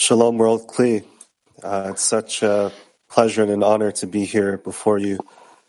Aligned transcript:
Shalom, 0.00 0.38
World 0.38 0.68
Kli. 0.68 1.02
Uh, 1.60 1.88
it's 1.90 2.04
such 2.04 2.44
a 2.44 2.70
pleasure 3.10 3.42
and 3.42 3.50
an 3.50 3.64
honor 3.64 3.90
to 3.90 4.06
be 4.06 4.24
here 4.24 4.56
before 4.56 4.96
you, 4.96 5.18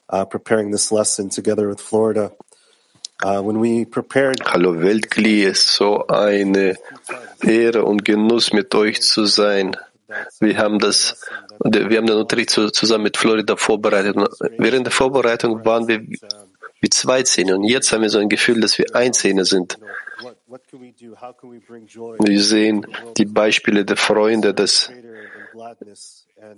uh, 0.08 0.24
preparing 0.24 0.70
this 0.70 0.92
lesson 0.92 1.30
together 1.30 1.68
with 1.68 1.82
Florida. 1.82 2.32
Uh, 3.24 3.42
when 3.42 3.60
we 3.60 3.86
prepared, 3.86 4.40
Hallo 4.46 4.74
Weltkli, 4.76 5.48
es 5.48 5.74
so 5.74 6.06
eine 6.08 6.76
Ehre 7.44 7.84
und 7.84 8.06
Genuss 8.06 8.54
mit 8.54 8.76
euch 8.76 9.02
zu 9.02 9.26
sein. 9.26 9.76
Wir 10.40 10.60
haben 10.60 10.78
das, 10.78 11.20
wir 11.66 11.98
haben 11.98 12.06
den 12.06 12.18
Unterricht 12.18 12.52
zusammen 12.52 13.06
mit 13.06 13.18
Florida 13.18 13.56
vorbereitet. 13.56 14.16
Während 14.60 14.86
der 14.86 14.94
Vorbereitung 14.94 15.66
waren 15.66 15.88
wir 15.88 16.06
wie 16.82 16.90
zwei 16.90 17.24
Zähne 17.24 17.56
und 17.56 17.64
jetzt 17.64 17.92
haben 17.92 18.04
wir 18.04 18.12
so 18.12 18.20
ein 18.20 18.30
Gefühl, 18.30 18.62
dass 18.62 18.78
wir 18.78 18.96
ein 18.96 19.12
Zähne 19.12 19.44
sind. 19.44 19.80
Wir 22.20 22.42
sehen 22.42 22.88
die 23.18 23.26
Beispiele 23.26 23.86
der 23.86 23.98
Freunde, 23.98 24.54
dass 24.54 24.92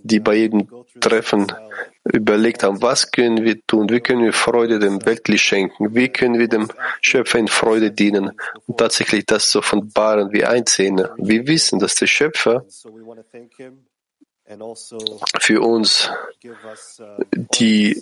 die 0.03 0.19
bei 0.19 0.35
jedem 0.35 0.67
Treffen 0.99 1.51
überlegt 2.03 2.63
haben, 2.63 2.81
was 2.81 3.11
können 3.11 3.43
wir 3.43 3.59
tun, 3.65 3.89
wie 3.89 3.99
können 3.99 4.23
wir 4.23 4.33
Freude 4.33 4.79
dem 4.79 5.05
Weltlich 5.05 5.41
schenken, 5.41 5.95
wie 5.95 6.09
können 6.09 6.39
wir 6.39 6.47
dem 6.47 6.69
Schöpfer 7.01 7.39
in 7.39 7.47
Freude 7.47 7.91
dienen? 7.91 8.31
und 8.67 8.77
tatsächlich 8.77 9.25
das 9.25 9.49
zu 9.49 9.59
offenbaren 9.59 10.31
wie 10.31 10.45
ein 10.45 10.65
Zähne. 10.65 11.11
Wir 11.17 11.45
wissen, 11.47 11.79
dass 11.79 11.95
der 11.95 12.07
Schöpfer 12.07 12.65
für 15.39 15.61
uns 15.61 16.09
die, 17.59 18.01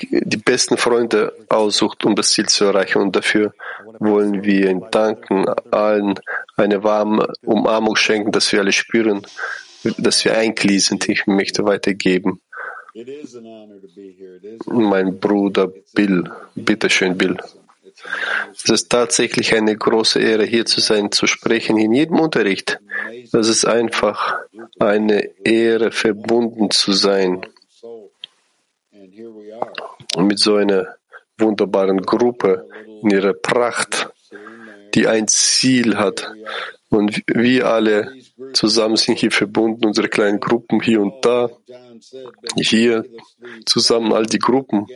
die 0.00 0.36
besten 0.36 0.76
Freunde 0.76 1.32
aussucht, 1.48 2.04
um 2.04 2.14
das 2.14 2.30
Ziel 2.30 2.46
zu 2.46 2.64
erreichen. 2.64 3.02
Und 3.02 3.16
dafür 3.16 3.52
wollen 3.98 4.44
wir 4.44 4.70
ihm 4.70 4.84
danken, 4.90 5.48
allen 5.70 6.18
eine 6.56 6.82
warme 6.82 7.32
Umarmung 7.42 7.96
schenken, 7.96 8.32
dass 8.32 8.50
wir 8.52 8.60
alle 8.60 8.72
spüren, 8.72 9.26
dass 9.98 10.24
wir 10.24 10.36
ein 10.36 10.54
Glied 10.54 10.82
sind. 10.82 11.08
Ich 11.08 11.26
möchte 11.26 11.64
weitergeben. 11.64 12.40
Mein 14.66 15.20
Bruder 15.20 15.70
Bill, 15.94 16.30
bitteschön 16.54 17.18
Bill. 17.18 17.36
Es 18.54 18.64
ist 18.70 18.90
tatsächlich 18.90 19.54
eine 19.54 19.76
große 19.76 20.20
Ehre, 20.20 20.44
hier 20.44 20.66
zu 20.66 20.80
sein, 20.80 21.12
zu 21.12 21.26
sprechen, 21.26 21.78
in 21.78 21.92
jedem 21.92 22.18
Unterricht. 22.20 22.78
Es 23.32 23.48
ist 23.48 23.64
einfach 23.66 24.38
eine 24.78 25.30
Ehre, 25.44 25.90
verbunden 25.92 26.70
zu 26.70 26.92
sein. 26.92 27.46
Mit 30.18 30.38
so 30.38 30.56
einer 30.56 30.96
wunderbaren 31.38 32.00
Gruppe 32.02 32.68
in 33.02 33.10
ihrer 33.10 33.34
Pracht, 33.34 34.08
die 34.96 35.06
ein 35.06 35.28
Ziel 35.28 35.96
hat. 35.96 36.32
Und 36.88 37.22
wir 37.26 37.66
alle 37.66 38.12
zusammen 38.54 38.96
sind 38.96 39.18
hier 39.18 39.30
verbunden, 39.30 39.84
unsere 39.84 40.08
kleinen 40.08 40.40
Gruppen 40.40 40.80
hier 40.80 41.00
und 41.00 41.24
da. 41.24 41.50
Hier 42.56 43.04
zusammen 43.66 44.12
all 44.12 44.26
die 44.26 44.38
Gruppen, 44.38 44.86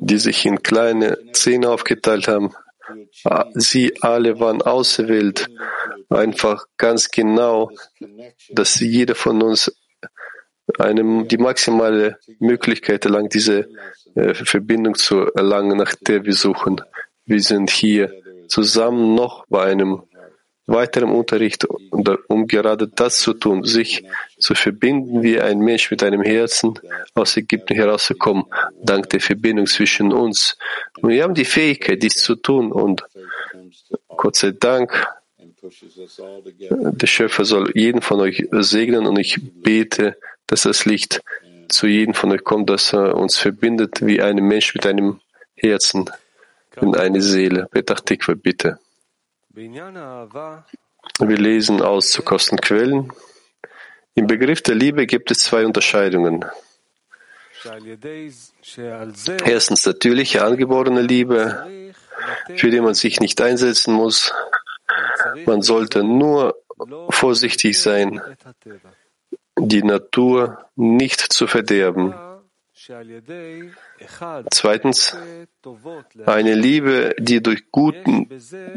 die 0.00 0.18
sich 0.18 0.46
in 0.46 0.62
kleine 0.62 1.18
Szenen 1.34 1.66
aufgeteilt 1.66 2.28
haben. 2.28 2.54
Sie 3.54 3.94
alle 4.00 4.40
waren 4.40 4.62
auserwählt, 4.62 5.48
einfach 6.08 6.64
ganz 6.76 7.10
genau, 7.10 7.70
dass 8.50 8.80
jeder 8.80 9.14
von 9.14 9.42
uns 9.42 9.72
eine, 10.78 11.24
die 11.26 11.38
maximale 11.38 12.18
Möglichkeit 12.38 13.04
erlangt, 13.04 13.34
diese 13.34 13.68
äh, 14.14 14.34
Verbindung 14.34 14.94
zu 14.94 15.32
erlangen, 15.34 15.78
nach 15.78 15.94
der 15.94 16.24
wir 16.24 16.32
suchen. 16.32 16.80
Wir 17.26 17.40
sind 17.40 17.70
hier 17.70 18.12
zusammen 18.50 19.14
noch 19.14 19.46
bei 19.48 19.64
einem 19.64 20.02
weiteren 20.66 21.10
Unterricht, 21.10 21.66
um 22.28 22.46
gerade 22.46 22.86
das 22.86 23.18
zu 23.18 23.34
tun, 23.34 23.64
sich 23.64 24.04
zu 24.38 24.54
verbinden 24.54 25.22
wie 25.22 25.40
ein 25.40 25.58
Mensch 25.58 25.90
mit 25.90 26.02
einem 26.02 26.22
Herzen 26.22 26.78
aus 27.14 27.36
Ägypten 27.36 27.74
herauszukommen, 27.74 28.44
dank 28.82 29.10
der 29.10 29.20
Verbindung 29.20 29.66
zwischen 29.66 30.12
uns. 30.12 30.56
Und 31.00 31.10
wir 31.10 31.24
haben 31.24 31.34
die 31.34 31.44
Fähigkeit, 31.44 32.02
dies 32.02 32.14
zu 32.14 32.36
tun 32.36 32.70
und 32.70 33.04
Gott 34.16 34.36
sei 34.36 34.52
Dank, 34.52 35.08
der 35.62 37.06
Schöpfer 37.06 37.44
soll 37.44 37.70
jeden 37.74 38.00
von 38.00 38.20
euch 38.20 38.46
segnen 38.50 39.06
und 39.06 39.18
ich 39.18 39.38
bete, 39.62 40.16
dass 40.46 40.62
das 40.62 40.84
Licht 40.84 41.22
zu 41.68 41.86
jedem 41.86 42.14
von 42.14 42.32
euch 42.32 42.44
kommt, 42.44 42.70
dass 42.70 42.92
er 42.92 43.16
uns 43.16 43.36
verbindet 43.36 44.04
wie 44.04 44.20
ein 44.20 44.36
Mensch 44.36 44.74
mit 44.74 44.86
einem 44.86 45.20
Herzen 45.54 46.08
und 46.76 46.96
eine 46.96 47.20
Seele. 47.20 47.66
Petach 47.70 48.00
bitte. 48.42 48.78
Wir 49.52 51.36
lesen 51.38 51.82
aus 51.82 52.10
zu 52.10 52.22
Kostenquellen. 52.22 53.12
Im 54.14 54.26
Begriff 54.26 54.62
der 54.62 54.74
Liebe 54.74 55.06
gibt 55.06 55.30
es 55.30 55.38
zwei 55.40 55.64
Unterscheidungen. 55.64 56.44
Erstens 59.44 59.86
natürliche 59.86 60.44
angeborene 60.44 61.02
Liebe, 61.02 61.92
für 62.56 62.70
die 62.70 62.80
man 62.80 62.94
sich 62.94 63.20
nicht 63.20 63.40
einsetzen 63.40 63.94
muss. 63.94 64.32
Man 65.46 65.62
sollte 65.62 66.02
nur 66.02 66.56
vorsichtig 67.10 67.78
sein, 67.78 68.20
die 69.58 69.82
Natur 69.82 70.66
nicht 70.76 71.20
zu 71.20 71.46
verderben. 71.46 72.14
Zweitens, 74.50 75.16
eine 76.26 76.54
Liebe, 76.54 77.14
die 77.18 77.42
durch 77.42 77.70
guten, 77.70 78.28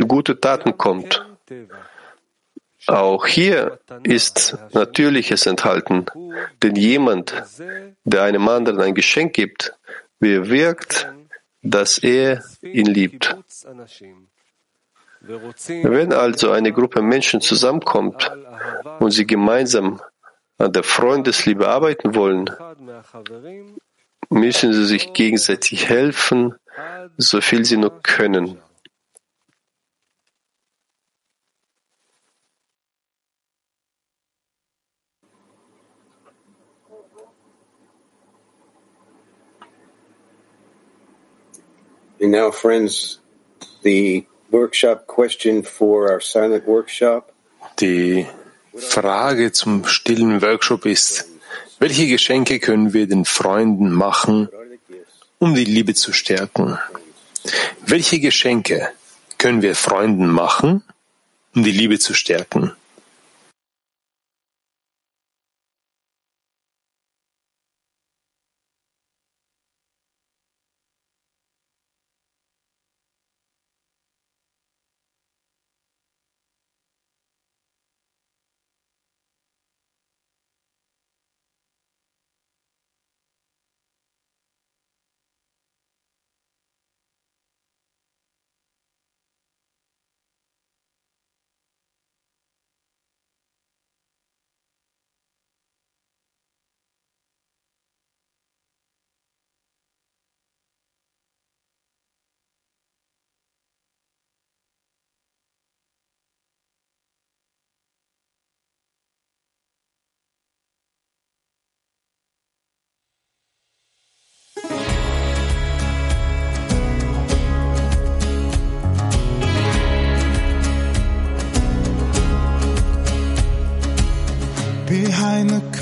gute 0.08 0.40
Taten 0.40 0.78
kommt. 0.78 1.26
Auch 2.88 3.26
hier 3.26 3.80
ist 4.04 4.58
Natürliches 4.74 5.46
enthalten, 5.46 6.06
denn 6.62 6.76
jemand, 6.76 7.34
der 8.04 8.24
einem 8.24 8.48
anderen 8.48 8.82
ein 8.82 8.94
Geschenk 8.94 9.34
gibt, 9.34 9.74
bewirkt, 10.20 11.12
dass 11.62 11.98
er 11.98 12.44
ihn 12.62 12.88
liebt. 12.88 13.38
Wenn 15.22 16.12
also 16.12 16.52
eine 16.52 16.74
Gruppe 16.74 17.02
Menschen 17.02 17.40
zusammenkommt 17.40 18.30
und 19.00 19.12
sie 19.12 19.26
gemeinsam 19.26 20.02
an 20.58 20.74
der 20.74 20.84
Freundesliebe 20.84 21.68
arbeiten 21.70 22.16
wollen, 22.16 22.50
müssen 24.34 24.74
sie 24.74 24.86
sich 24.86 25.14
gegenseitig 25.14 25.90
helfen, 25.90 26.56
so 27.18 27.42
viel 27.42 27.66
sie 27.66 27.78
nur 27.78 28.02
können. 28.02 28.60
And 42.20 42.32
now, 42.32 42.52
friends, 42.52 43.20
the 43.82 44.26
workshop 44.50 45.08
question 45.08 45.62
for 45.62 46.10
our 46.10 46.22
silent 46.22 46.66
workshop. 46.66 47.34
Die 47.82 48.26
Frage 48.74 49.52
zum 49.52 49.84
stillen 49.86 50.42
Workshop 50.42 50.86
ist, 50.86 51.33
welche 51.84 52.08
Geschenke 52.08 52.60
können 52.60 52.94
wir 52.94 53.08
den 53.08 53.26
Freunden 53.26 53.92
machen, 53.92 54.48
um 55.38 55.54
die 55.54 55.66
Liebe 55.66 55.94
zu 55.94 56.14
stärken? 56.14 56.80
Welche 57.86 58.22
Geschenke 58.22 58.88
können 59.38 59.62
wir 59.62 59.76
Freunden 59.76 60.28
machen, 60.28 60.82
um 61.54 61.62
die 61.62 61.74
Liebe 61.74 62.00
zu 62.00 62.14
stärken? 62.14 62.72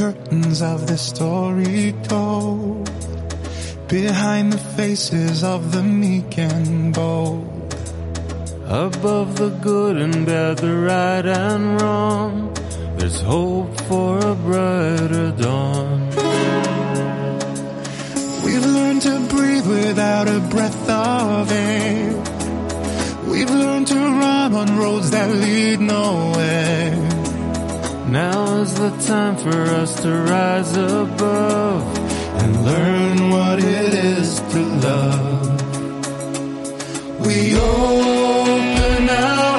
Curtains 0.01 0.63
of 0.63 0.87
the 0.87 0.97
story 0.97 1.93
told, 2.01 2.89
behind 3.87 4.51
the 4.51 4.57
faces 4.57 5.43
of 5.43 5.71
the 5.71 5.83
meek 5.83 6.39
and 6.39 6.91
bold, 6.91 7.75
above 8.65 9.35
the 9.35 9.49
good 9.61 9.97
and 9.97 10.25
bad, 10.25 10.57
the 10.57 10.75
right 10.75 11.27
and 11.27 11.79
wrong, 11.79 12.51
there's 12.97 13.21
hope 13.21 13.79
for 13.81 14.17
a 14.17 14.33
brighter 14.33 15.29
dawn. 15.33 16.09
We've 18.43 18.65
learned 18.77 19.03
to 19.03 19.19
breathe 19.29 19.67
without 19.67 20.27
a 20.27 20.39
breath 20.39 20.89
of 20.89 21.51
air. 21.51 22.09
We've 23.29 23.51
learned 23.51 23.85
to 23.89 23.99
run 23.99 24.55
on 24.55 24.77
roads 24.79 25.11
that 25.11 25.29
lead 25.29 25.79
nowhere. 25.79 27.10
Now 28.11 28.57
is 28.57 28.73
the 28.73 28.89
time 29.07 29.37
for 29.37 29.61
us 29.81 29.95
to 30.01 30.11
rise 30.11 30.75
above 30.75 31.97
and 32.41 32.65
learn 32.65 33.29
what 33.29 33.59
it 33.59 33.93
is 33.93 34.41
to 34.51 34.59
love. 34.59 35.61
We 37.25 37.55
open 37.55 39.09
our 39.09 39.50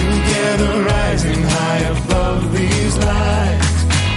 Together, 0.00 0.72
rising 0.84 1.42
high 1.42 1.82
above 1.96 2.52
these 2.52 2.96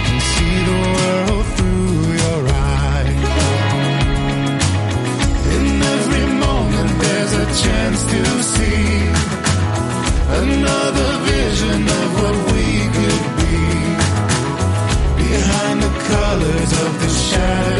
and 0.08 0.20
see 0.30 0.56
the 0.68 0.78
world 0.96 1.46
through 1.56 1.94
your 2.22 2.42
eyes. 2.76 3.22
In 5.56 5.64
every 5.96 6.26
moment, 6.46 6.90
there's 7.02 7.34
a 7.44 7.46
chance 7.64 8.00
to 8.12 8.22
see 8.54 8.84
another 10.42 11.10
vision 11.32 11.80
of 12.00 12.08
what 12.20 12.36
we 12.52 12.68
could 12.96 13.24
be. 13.40 13.60
Behind 15.24 15.76
the 15.86 15.92
colors 16.12 16.72
of 16.84 16.90
the 17.00 17.08
shattered 17.08 17.79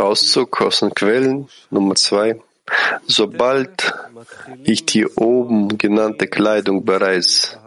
Auszug 0.00 0.62
aus 0.62 0.80
den 0.80 0.94
Quellen 0.94 1.48
Nummer 1.70 1.94
zwei. 1.94 2.40
Sobald 3.06 3.94
ich 4.64 4.86
die 4.86 5.06
oben 5.06 5.76
genannte 5.76 6.26
Kleidung 6.26 6.84
bereits 6.84 7.58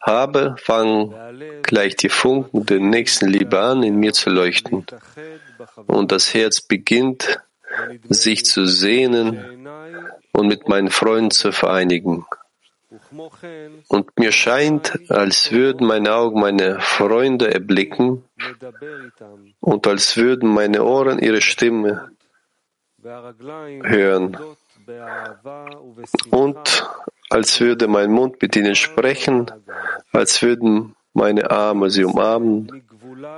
habe, 0.00 0.56
fangen 0.58 1.14
gleich 1.62 1.96
die 1.96 2.08
Funken 2.08 2.66
der 2.66 2.80
Nächstenliebe 2.80 3.60
an, 3.60 3.82
in 3.82 3.96
mir 3.96 4.12
zu 4.12 4.30
leuchten. 4.30 4.86
Und 5.86 6.12
das 6.12 6.34
Herz 6.34 6.60
beginnt, 6.60 7.40
sich 8.08 8.44
zu 8.44 8.66
sehnen 8.66 9.66
und 10.32 10.46
mit 10.48 10.68
meinen 10.68 10.90
Freunden 10.90 11.30
zu 11.30 11.52
vereinigen. 11.52 12.26
Und 13.88 14.18
mir 14.18 14.32
scheint, 14.32 15.10
als 15.10 15.52
würden 15.52 15.86
meine 15.86 16.14
Augen 16.14 16.40
meine 16.40 16.80
Freunde 16.80 17.52
erblicken 17.52 18.24
und 19.60 19.86
als 19.86 20.16
würden 20.16 20.52
meine 20.52 20.84
Ohren 20.84 21.18
ihre 21.18 21.40
Stimme 21.40 22.10
hören 23.02 24.36
und 26.30 26.86
als 27.30 27.60
würde 27.60 27.88
mein 27.88 28.10
Mund 28.10 28.42
mit 28.42 28.56
ihnen 28.56 28.74
sprechen, 28.74 29.50
als 30.12 30.42
würden 30.42 30.94
meine 31.14 31.50
Arme 31.50 31.90
sie 31.90 32.04
umarmen, 32.04 32.84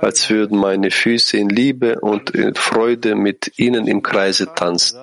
als 0.01 0.29
würden 0.29 0.57
meine 0.57 0.91
Füße 0.91 1.37
in 1.37 1.49
Liebe 1.49 1.99
und 1.99 2.31
in 2.31 2.55
Freude 2.55 3.15
mit 3.15 3.57
ihnen 3.57 3.87
im 3.87 4.01
Kreise 4.01 4.53
tanzen. 4.53 4.99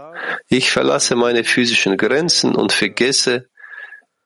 Ich 0.49 0.71
verlasse 0.71 1.17
meine 1.17 1.45
physischen 1.45 1.97
Grenzen 1.97 2.55
und 2.55 2.73
vergesse, 2.73 3.49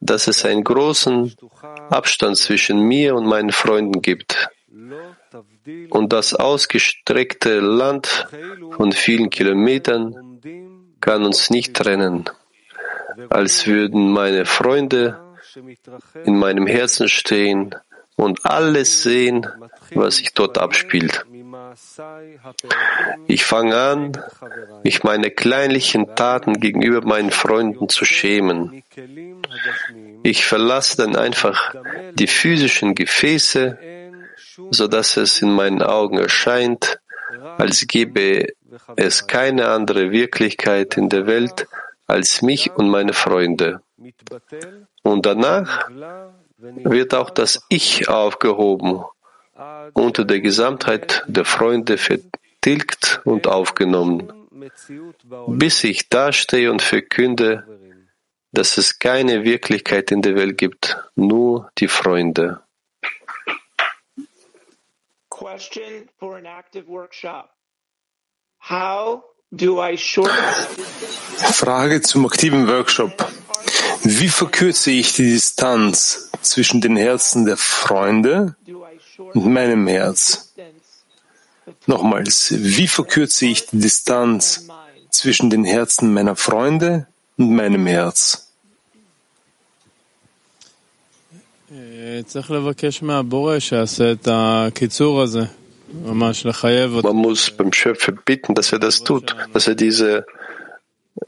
dass 0.07 0.29
es 0.29 0.45
einen 0.45 0.65
großen 0.65 1.35
Abstand 1.91 2.37
zwischen 2.37 2.81
mir 2.81 3.15
und 3.15 3.27
meinen 3.27 3.53
Freunden 3.53 4.01
gibt. 4.03 4.49
Und 5.91 6.13
das 6.13 6.35
ausgestreckte 6.35 7.61
Land 7.61 8.29
von 8.77 8.93
vielen 8.93 9.31
Kilometern 9.31 10.41
kann 11.01 11.25
uns 11.25 11.51
nicht 11.51 11.75
trennen, 11.75 12.31
als 13.31 13.67
würden 13.67 14.13
meine 14.13 14.45
Freunde 14.45 15.21
in 16.25 16.39
meinem 16.39 16.67
Herzen 16.67 17.09
stehen 17.09 17.75
und 18.17 18.45
alles 18.47 19.03
sehen, 19.03 19.47
was 19.95 20.17
sich 20.17 20.33
dort 20.35 20.59
abspielt. 20.59 21.27
Ich 23.27 23.45
fange 23.45 23.77
an, 23.77 24.13
mich 24.85 25.03
meine 25.03 25.31
kleinlichen 25.31 26.15
Taten 26.15 26.61
gegenüber 26.61 27.01
meinen 27.07 27.31
Freunden 27.31 27.89
zu 27.89 28.05
schämen. 28.05 28.83
Ich 30.23 30.45
verlasse 30.47 30.97
dann 30.99 31.17
einfach 31.17 31.75
die 32.15 32.27
physischen 32.27 32.95
Gefäße, 32.95 33.79
so 34.71 34.89
dass 34.89 35.17
es 35.17 35.43
in 35.43 35.53
meinen 35.53 35.83
Augen 35.83 36.19
erscheint, 36.19 37.01
als 37.59 37.87
gäbe 37.87 38.47
es 38.97 39.27
keine 39.27 39.69
andere 39.69 40.11
Wirklichkeit 40.11 40.97
in 40.97 41.09
der 41.09 41.27
Welt 41.27 41.67
als 42.07 42.43
mich 42.43 42.71
und 42.73 42.89
meine 42.89 43.13
Freunde. 43.13 43.81
Und 45.03 45.27
danach 45.27 45.89
wird 46.59 47.15
auch 47.15 47.31
das 47.31 47.65
Ich 47.69 48.09
aufgehoben 48.09 49.05
unter 49.95 50.25
der 50.25 50.41
Gesamtheit 50.41 51.25
der 51.27 51.45
Freunde 51.45 51.99
vertilgt 51.99 53.21
und 53.25 53.47
aufgenommen, 53.47 54.33
bis 55.49 55.85
ich 55.85 56.09
dastehe 56.09 56.71
und 56.71 56.83
verkünde, 56.83 57.65
dass 58.53 58.79
es 58.79 58.99
keine 58.99 59.45
Wirklichkeit 59.45 60.11
in 60.11 60.23
der 60.23 60.35
Welt 60.35 60.59
gibt, 60.59 60.97
nur 61.15 61.71
die 61.79 61.89
Freunde. 61.89 62.61
Question 65.31 66.09
for 66.19 66.37
an 66.37 66.47
active 66.47 66.87
workshop. 66.87 67.51
How 68.71 69.23
do 69.51 69.83
I 69.83 69.97
shorten 69.97 70.33
Frage 71.53 72.01
zum 72.01 72.25
aktiven 72.27 72.67
Workshop. 72.67 73.13
Wie 74.03 74.29
verkürze 74.29 74.91
ich 74.91 75.15
die 75.15 75.31
Distanz 75.31 76.31
zwischen 76.41 76.81
den 76.81 76.97
Herzen 76.97 77.45
der 77.45 77.57
Freunde 77.57 78.57
und 78.66 78.66
und 79.35 79.53
meinem 79.53 79.87
Herz. 79.87 80.53
Nochmals, 81.87 82.55
wie 82.57 82.87
verkürze 82.87 83.47
ich 83.47 83.67
die 83.67 83.79
Distanz 83.79 84.69
zwischen 85.11 85.51
den 85.51 85.65
Herzen 85.65 86.13
meiner 86.13 86.37
Freunde 86.37 87.07
und 87.37 87.55
meinem 87.55 87.87
Herz? 87.87 88.47
Man 97.03 97.17
muss 97.17 97.51
beim 97.51 97.73
Schöpfer 97.73 98.13
bitten, 98.13 98.55
dass 98.55 98.73
er 98.73 98.79
das 98.79 99.03
tut, 99.03 99.37
dass 99.53 99.67
er 99.67 99.75
diese, 99.75 100.27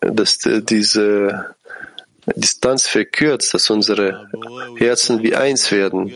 dass 0.01 0.39
diese 0.39 1.55
Distanz 2.37 2.87
verkürzt, 2.87 3.55
dass 3.55 3.71
unsere 3.71 4.29
Herzen 4.77 5.23
wie 5.23 5.35
eins 5.35 5.71
werden. 5.71 6.13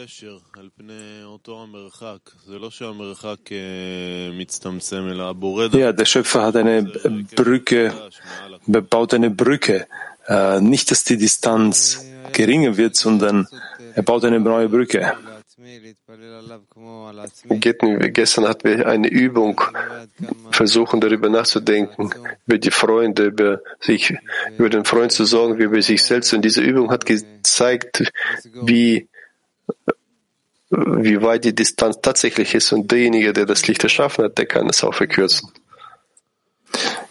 Ja, 5.73 5.92
der 5.92 6.04
Schöpfer 6.04 6.42
hat 6.42 6.57
eine 6.57 6.83
Brücke, 7.35 7.92
baut 8.66 9.14
eine 9.14 9.31
Brücke. 9.31 9.87
Äh, 10.28 10.61
nicht, 10.61 10.90
dass 10.90 11.04
die 11.04 11.16
Distanz 11.16 12.04
geringer 12.33 12.76
wird, 12.76 12.97
sondern 12.97 13.49
er 13.95 14.02
baut 14.02 14.25
eine 14.25 14.40
neue 14.40 14.69
Brücke. 14.69 15.12
Gestern 18.12 18.49
hatten 18.49 18.69
wir 18.69 18.87
eine 18.87 19.09
Übung, 19.09 19.61
versuchen 20.50 21.00
darüber 21.00 21.29
nachzudenken, 21.29 22.11
über 22.47 22.59
die 22.59 22.71
Freunde, 22.71 23.26
über 23.26 23.61
sich, 23.81 24.14
über 24.59 24.69
den 24.69 24.85
Freund 24.85 25.12
zu 25.12 25.25
sorgen, 25.25 25.59
wie 25.59 25.64
über 25.64 25.81
sich 25.83 26.02
selbst. 26.02 26.33
Und 26.33 26.43
diese 26.45 26.61
Übung 26.61 26.91
hat 26.91 27.07
gezeigt, 27.07 28.11
wie, 28.62 29.09
wie 30.71 31.23
weit 31.23 31.45
die 31.45 31.55
Distanz 31.55 32.00
tatsächlich 32.02 32.55
ist. 32.55 32.73
Und 32.73 32.91
derjenige, 32.91 33.33
der 33.33 33.47
das 33.47 33.67
Licht 33.67 33.83
erschaffen 33.83 34.25
hat, 34.25 34.38
der 34.38 34.47
kann 34.47 34.69
es 34.69 34.83
auch 34.85 34.95
verkürzen. 34.95 35.50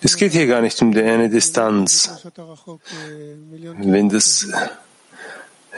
Es 0.04 0.16
geht 0.16 0.32
hier 0.32 0.48
gar 0.48 0.62
nicht 0.62 0.82
um 0.82 0.96
eine 0.96 1.30
Distanz. 1.30 2.26
Wenn 3.78 4.10
das 4.10 4.48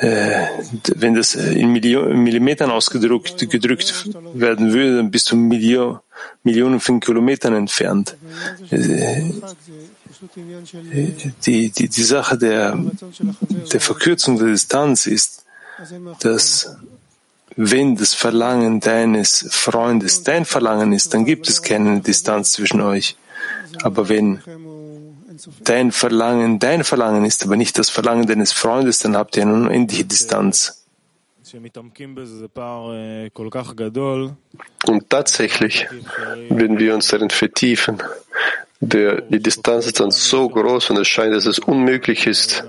wenn 0.04 1.14
das 1.16 1.36
in 1.36 1.72
Millimetern 1.72 2.72
ausgedrückt 2.72 3.50
gedrückt 3.50 4.10
werden 4.34 4.74
würde, 4.74 4.98
dann 4.98 5.12
bist 5.12 5.32
du 5.32 5.36
Millio 5.36 6.02
Millionen 6.44 6.80
von 6.80 7.00
Kilometern 7.00 7.54
entfernt. 7.56 8.18
Äh, 8.70 9.32
die, 11.46 11.70
die, 11.70 11.90
die 11.90 12.04
Sache 12.04 12.38
der, 12.38 12.78
der 13.72 13.80
Verkürzung 13.80 14.38
der 14.38 14.48
Distanz 14.48 15.06
ist, 15.06 15.46
dass 16.22 16.76
wenn 17.56 17.96
das 17.96 18.14
Verlangen 18.14 18.80
deines 18.80 19.48
Freundes 19.52 20.24
dein 20.24 20.46
Verlangen 20.46 20.92
ist, 20.92 21.14
dann 21.14 21.26
gibt 21.26 21.48
es 21.48 21.62
keine 21.62 22.02
Distanz 22.02 22.54
zwischen 22.54 22.82
euch. 22.82 23.16
Aber 23.84 24.10
wenn 24.10 24.42
dein 25.64 25.92
Verlangen 25.92 26.60
dein 26.60 26.84
Verlangen 26.84 27.26
ist, 27.26 27.44
aber 27.44 27.56
nicht 27.56 27.78
das 27.78 27.90
Verlangen 27.90 28.28
deines 28.28 28.52
Freundes, 28.52 29.00
dann 29.00 29.16
habt 29.16 29.38
ihr 29.38 29.44
eine 29.44 29.54
unendliche 29.54 30.06
Distanz. 30.06 30.86
Und 34.86 35.10
tatsächlich, 35.10 35.88
wenn 36.50 36.80
wir 36.80 36.96
uns 36.96 37.08
darin 37.10 37.30
vertiefen, 37.30 38.02
der, 38.80 39.22
die 39.22 39.42
Distanz 39.42 39.86
ist 39.86 40.00
dann 40.00 40.12
so 40.12 40.50
groß 40.50 40.90
und 40.90 40.98
es 40.98 41.08
scheint, 41.08 41.34
dass 41.34 41.46
es 41.46 41.60
unmöglich 41.60 42.28
ist, 42.28 42.64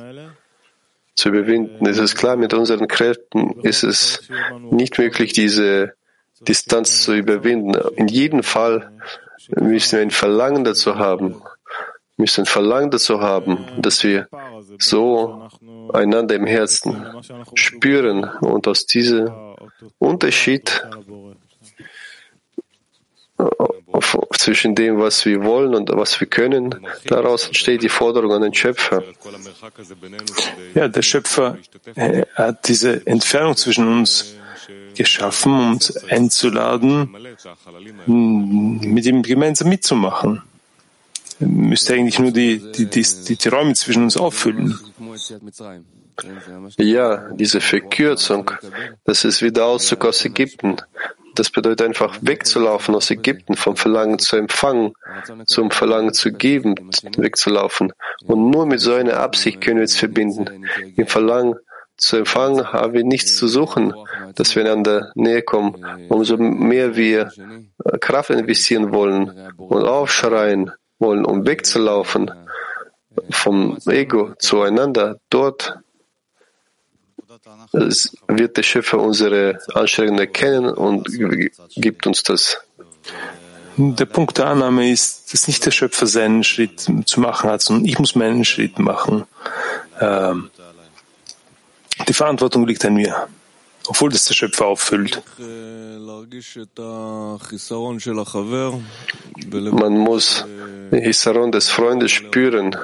zu 1.15 1.29
überwinden. 1.29 1.87
Es 1.87 1.99
ist 1.99 2.17
klar, 2.17 2.37
mit 2.37 2.55
unseren 2.55 2.89
Kräften 2.89 3.61
ist 3.63 3.85
es 3.85 4.29
nicht 4.71 4.99
möglich, 4.99 5.33
diese 5.33 5.95
Distanz 6.41 7.03
zu 7.03 7.15
überwinden. 7.15 7.75
In 7.97 8.09
jedem 8.09 8.43
Fall 8.43 8.91
müssen 9.49 9.97
wir 9.97 10.03
ein 10.03 10.11
Verlangen 10.11 10.65
dazu 10.65 10.97
haben, 10.97 11.43
müssen 12.17 12.47
Verlangen 12.47 12.91
dazu 12.91 13.21
haben, 13.21 13.67
dass 13.79 14.05
wir 14.05 14.29
so 14.79 15.49
einander 15.93 16.35
im 16.35 16.47
Herzen 16.47 17.07
spüren 17.55 18.25
und 18.41 18.69
aus 18.69 18.87
diesem 18.87 19.31
Unterschied 19.99 20.83
zwischen 24.39 24.75
dem, 24.75 24.99
was 24.99 25.25
wir 25.25 25.43
wollen 25.43 25.75
und 25.75 25.91
was 25.91 26.21
wir 26.21 26.29
können, 26.29 26.87
daraus 27.07 27.47
entsteht 27.47 27.83
die 27.83 27.89
Forderung 27.89 28.33
an 28.33 28.43
den 28.43 28.55
Schöpfer. 28.55 29.03
Ja, 30.75 30.89
der 30.89 31.03
Schöpfer 31.03 31.59
äh, 31.95 32.23
hat 32.35 32.69
diese 32.69 33.07
Entfernung 33.07 33.57
zwischen 33.57 33.89
uns 33.89 34.35
geschaffen, 34.95 35.73
uns 35.73 35.97
einzuladen, 36.05 37.15
mit 38.07 39.07
ihm 39.07 39.23
gemeinsam 39.23 39.69
mitzumachen. 39.69 40.43
Müsste 41.47 41.95
eigentlich 41.95 42.19
nur 42.19 42.33
die, 42.33 42.73
die, 42.73 42.87
die, 42.87 43.37
die 43.37 43.49
Räume 43.49 43.75
zwischen 43.75 44.05
uns 44.05 44.17
auffüllen. 44.17 44.79
Ja, 46.79 47.29
diese 47.33 47.61
Verkürzung, 47.61 48.51
das 49.05 49.25
ist 49.25 49.43
wie 49.43 49.51
der 49.51 49.65
Auszug 49.67 50.05
aus 50.05 50.25
Ägypten. 50.25 50.77
Das 51.35 51.51
bedeutet 51.51 51.83
einfach 51.83 52.19
wegzulaufen 52.21 52.95
aus 52.95 53.11
Ägypten, 53.11 53.57
vom 53.57 53.77
Verlangen 53.77 54.21
zu 54.21 54.37
empfangen, 54.37 54.93
zum 55.47 55.73
Verlangen 55.73 56.13
zu 56.13 56.33
geben, 56.33 56.77
wegzulaufen. 57.17 57.93
Und 58.27 58.51
nur 58.51 58.67
mit 58.67 58.81
so 58.81 58.95
einer 58.95 59.19
Absicht 59.19 59.61
können 59.61 59.79
wir 59.79 59.85
es 59.85 59.97
verbinden. 59.97 60.65
Im 60.97 61.09
Verlangen 61.09 61.57
zu 61.97 62.19
empfangen 62.19 62.73
haben 62.73 62.93
wir 62.93 63.05
nichts 63.05 63.37
zu 63.37 63.49
suchen, 63.49 63.93
dass 64.37 64.55
wir 64.55 64.65
einander 64.65 65.11
näher 65.17 65.43
kommen. 65.43 65.85
Umso 66.09 66.37
mehr 66.37 66.95
wir 66.95 67.33
Kraft 68.01 68.31
investieren 68.31 68.93
wollen 68.93 69.33
und 69.57 69.83
aufschreien 69.83 70.71
wollen, 71.05 71.25
um 71.25 71.47
wegzulaufen 71.47 72.31
vom 73.31 73.79
Ego 73.87 74.35
zueinander, 74.39 75.21
dort 75.31 75.79
wird 78.29 78.57
der 78.57 78.63
Schöpfer 78.63 78.99
unsere 78.99 79.59
Anstrengungen 79.75 80.19
erkennen 80.19 80.75
und 80.75 81.09
gibt 81.77 82.07
uns 82.07 82.23
das. 82.23 82.59
Der 83.77 84.07
Punkt 84.07 84.39
der 84.39 84.47
Annahme 84.47 84.91
ist, 84.91 85.33
dass 85.33 85.49
nicht 85.49 85.67
der 85.67 85.73
Schöpfer 85.73 86.07
seinen 86.07 86.45
Schritt 86.45 86.81
zu 86.81 87.21
machen 87.21 87.51
hat, 87.51 87.61
sondern 87.61 87.87
ich 87.87 87.99
muss 87.99 88.15
meinen 88.15 88.45
Schritt 88.45 88.79
machen. 88.79 89.25
Ähm, 90.01 90.51
die 92.09 92.13
Verantwortung 92.13 92.67
liegt 92.67 92.85
an 92.85 92.95
mir, 92.95 93.29
obwohl 93.87 94.11
das 94.11 94.25
der 94.25 94.35
Schöpfer 94.35 94.67
auffüllt. 94.67 95.23
Man 99.73 99.99
muss 99.99 100.45
den 100.91 101.03
Hisaron 101.03 101.53
des 101.53 101.71
Freundes 101.71 102.13
spüren 102.13 102.77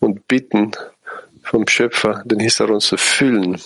und 0.00 0.28
bitten 0.28 0.72
vom 1.42 1.66
Schöpfer, 1.68 2.22
den 2.24 2.40
Hisaron 2.40 2.80
zu 2.80 2.96
füllen. 2.96 3.60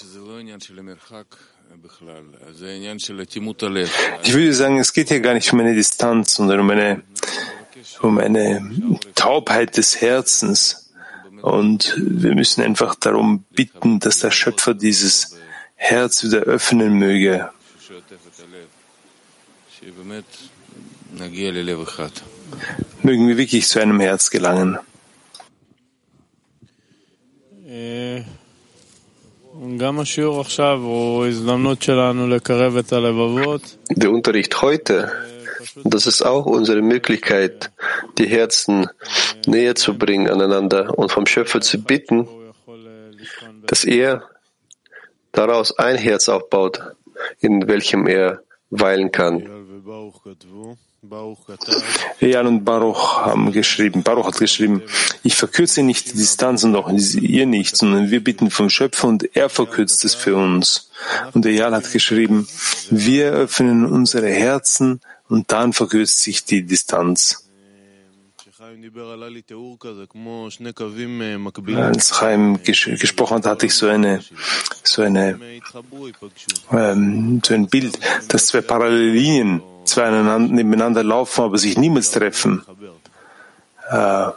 Ich 4.22 4.34
würde 4.34 4.52
sagen, 4.52 4.78
es 4.78 4.92
geht 4.92 5.08
hier 5.08 5.20
gar 5.20 5.34
nicht 5.34 5.52
um 5.52 5.60
eine 5.60 5.74
Distanz, 5.74 6.34
sondern 6.34 6.60
um 6.60 6.70
eine, 6.70 7.02
um 8.02 8.18
eine 8.18 8.98
Taubheit 9.14 9.76
des 9.76 10.00
Herzens. 10.00 10.92
Und 11.42 11.94
wir 11.96 12.34
müssen 12.34 12.62
einfach 12.62 12.96
darum 12.96 13.44
bitten, 13.50 14.00
dass 14.00 14.18
der 14.20 14.32
Schöpfer 14.32 14.74
dieses 14.74 15.38
Herz 15.78 16.22
wieder 16.24 16.40
öffnen 16.40 16.98
möge. 16.98 17.48
Mögen 23.02 23.28
wir 23.28 23.36
wirklich 23.38 23.66
zu 23.68 23.80
einem 23.80 24.00
Herz 24.00 24.30
gelangen. 24.30 24.78
Der 33.90 34.10
Unterricht 34.10 34.62
heute, 34.62 35.12
das 35.84 36.06
ist 36.06 36.22
auch 36.22 36.46
unsere 36.46 36.82
Möglichkeit, 36.82 37.70
die 38.18 38.26
Herzen 38.26 38.88
näher 39.46 39.74
zu 39.76 39.96
bringen 39.96 40.28
aneinander 40.28 40.98
und 40.98 41.12
vom 41.12 41.26
Schöpfer 41.26 41.60
zu 41.60 41.82
bitten, 41.82 42.28
dass 43.66 43.84
er 43.84 44.28
daraus 45.32 45.76
ein 45.78 45.96
Herz 45.96 46.28
aufbaut, 46.28 46.80
in 47.40 47.66
welchem 47.68 48.06
er 48.06 48.42
weilen 48.70 49.12
kann. 49.12 49.42
Eyal 52.20 52.46
und 52.46 52.64
Baruch 52.64 53.24
haben 53.24 53.52
geschrieben, 53.52 54.02
Baruch 54.02 54.26
hat 54.26 54.38
geschrieben, 54.38 54.82
ich 55.22 55.36
verkürze 55.36 55.82
nicht 55.82 56.12
die 56.12 56.18
Distanz 56.18 56.64
und 56.64 56.74
auch 56.74 56.90
ihr 56.90 57.46
nicht, 57.46 57.76
sondern 57.76 58.10
wir 58.10 58.22
bitten 58.22 58.50
vom 58.50 58.68
Schöpfer 58.68 59.06
und 59.06 59.36
er 59.36 59.48
verkürzt 59.48 60.04
es 60.04 60.14
für 60.14 60.36
uns. 60.36 60.90
Und 61.34 61.46
Eyal 61.46 61.74
hat 61.74 61.92
geschrieben, 61.92 62.48
wir 62.90 63.30
öffnen 63.30 63.86
unsere 63.86 64.28
Herzen 64.28 65.00
und 65.28 65.52
dann 65.52 65.72
verkürzt 65.72 66.20
sich 66.20 66.44
die 66.44 66.64
Distanz. 66.64 67.47
Als 71.76 72.18
Chaim 72.18 72.62
gesprochen 72.62 73.36
hat, 73.36 73.46
hatte 73.46 73.66
ich 73.66 73.74
so 73.74 73.88
eine, 73.88 74.20
so 74.82 75.02
eine, 75.02 75.38
ähm, 76.72 77.40
so 77.44 77.54
ein 77.54 77.66
Bild, 77.68 77.98
dass 78.28 78.46
zwei 78.46 78.60
parallele 78.60 79.12
Linien 79.12 79.62
zwei 79.84 80.10
nebeneinander 80.38 81.02
laufen, 81.02 81.42
aber 81.42 81.58
sich 81.58 81.76
niemals 81.76 82.10
treffen. 82.10 82.62
Äh, 83.90 84.28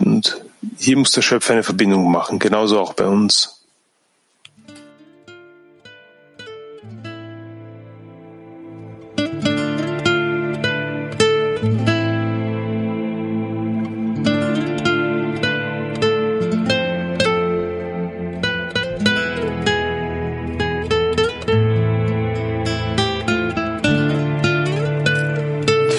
und 0.00 0.44
hier 0.78 0.96
muss 0.96 1.12
der 1.12 1.22
Schöpfer 1.22 1.54
eine 1.54 1.62
Verbindung 1.62 2.10
machen, 2.10 2.38
genauso 2.38 2.80
auch 2.80 2.92
bei 2.92 3.06
uns. 3.06 3.61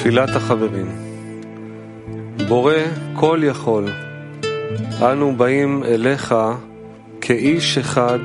תפילת 0.02 0.28
החברים. 0.28 0.88
בורא 2.48 2.74
כל 3.14 3.40
יכול, 3.42 3.88
אנו 5.02 5.36
באים 5.36 5.84
אליך 5.84 6.34
כאיש 7.20 7.78
אחד 7.78 8.18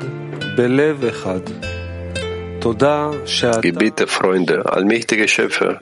בלב 0.56 1.06
אחד. 1.06 1.40
תודה 2.60 3.10
שאתה... 3.26 3.60
Gebete, 3.60 4.08
Freunde, 4.08 4.66
allmächtiger 4.66 5.28
Schöpfer, 5.28 5.80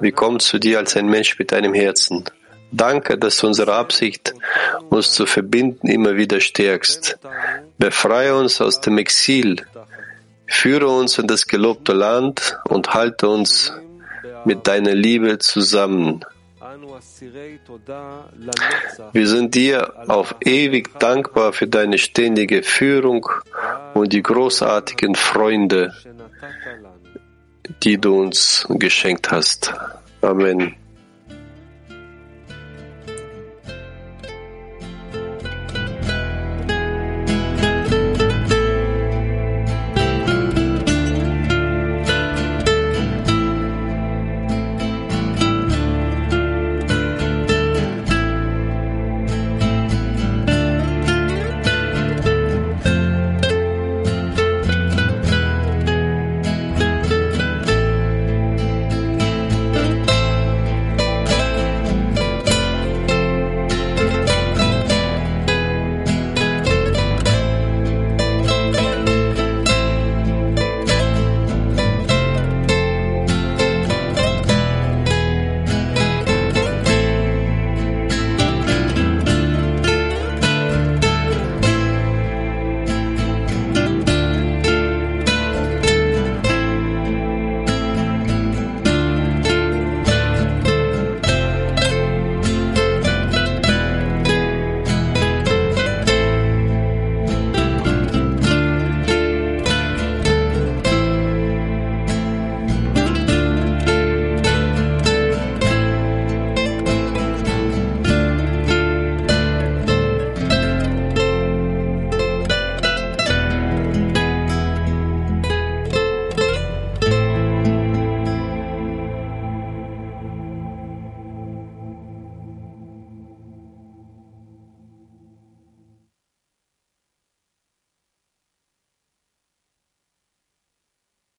wir 0.00 0.12
kommen 0.12 0.38
zu 0.38 0.58
dir 0.58 0.78
als 0.78 0.96
ein 0.96 1.08
Mensch 1.08 1.38
mit 1.40 1.52
einem 1.52 1.74
Herzen. 1.74 2.24
Danke, 2.72 3.18
dass 3.18 3.38
du 3.38 3.48
unsere 3.48 3.74
Absicht, 3.74 4.34
uns 4.90 5.10
zu 5.10 5.26
verbinden, 5.26 5.88
immer 5.88 6.16
wieder 6.16 6.40
stärkst. 6.40 7.18
Befreie 7.78 8.36
uns 8.36 8.60
aus 8.60 8.80
dem 8.80 8.98
Exil, 8.98 9.56
führe 10.46 10.88
uns 10.88 11.18
in 11.18 11.26
das 11.26 11.48
gelobte 11.48 11.92
Land 11.92 12.56
und 12.68 12.94
halte 12.94 13.28
uns 13.28 13.72
mit 14.45 14.67
deiner 14.67 14.93
Liebe 14.93 15.37
zusammen. 15.39 16.23
Wir 19.13 19.27
sind 19.27 19.55
dir 19.55 20.09
auf 20.09 20.35
ewig 20.41 20.99
dankbar 20.99 21.53
für 21.53 21.67
deine 21.67 21.97
ständige 21.97 22.63
Führung 22.63 23.29
und 23.93 24.13
die 24.13 24.23
großartigen 24.23 25.15
Freunde, 25.15 25.93
die 27.83 27.97
du 27.97 28.19
uns 28.19 28.65
geschenkt 28.69 29.31
hast. 29.31 29.73
Amen. 30.21 30.75